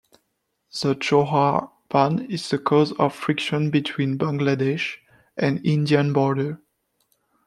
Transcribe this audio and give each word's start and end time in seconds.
The 0.71 0.95
Joarar 0.95 1.69
Ban 1.87 2.25
is 2.25 2.49
the 2.49 2.57
cause 2.57 2.91
of 2.93 3.13
friction 3.13 3.69
between 3.69 4.17
Bangladesh 4.17 4.95
and 5.37 5.63
Indian 5.63 6.11
border. 6.11 6.59